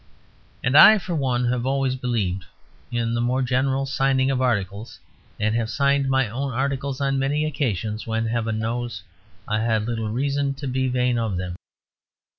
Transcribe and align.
And 0.63 0.75
I, 0.75 0.97
for 0.97 1.13
one, 1.13 1.45
have 1.49 1.63
always 1.63 1.95
believed 1.95 2.45
in 2.91 3.13
the 3.13 3.21
more 3.21 3.43
general 3.43 3.85
signing 3.85 4.31
of 4.31 4.41
articles, 4.41 4.99
and 5.39 5.53
have 5.53 5.69
signed 5.69 6.09
my 6.09 6.27
own 6.27 6.51
articles 6.53 6.99
on 6.99 7.19
many 7.19 7.45
occasions 7.45 8.07
when, 8.07 8.25
heaven 8.25 8.57
knows, 8.57 9.03
I 9.47 9.59
had 9.59 9.85
little 9.85 10.09
reason 10.09 10.55
to 10.55 10.65
be 10.65 10.87
vain 10.87 11.19
of 11.19 11.37
them. 11.37 11.55